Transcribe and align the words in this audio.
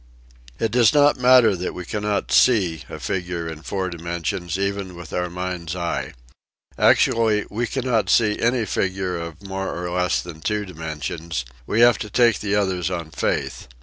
It 0.57 0.71
does 0.71 0.95
not 0.95 1.19
matter 1.19 1.55
that 1.55 1.75
we 1.75 1.85
cannot" 1.85 2.31
see" 2.31 2.81
a 2.89 2.97
figure 2.99 3.47
in 3.47 3.61
four 3.61 3.87
dimensions 3.91 4.57
even 4.57 4.95
with 4.95 5.13
our 5.13 5.29
mind's 5.29 5.75
eye. 5.75 6.13
Actually 6.75 7.45
we 7.51 7.67
cannot 7.67 8.09
see 8.09 8.39
any 8.39 8.65
figure 8.65 9.15
of 9.19 9.43
more 9.45 9.69
or 9.77 9.91
less 9.91 10.19
than 10.19 10.41
two 10.41 10.65
dimensions: 10.65 11.45
we 11.67 11.81
have 11.81 11.99
to 11.99 12.09
take 12.09 12.39
the 12.39 12.55
others 12.55 12.89
on 12.89 13.11
faith. 13.11 13.67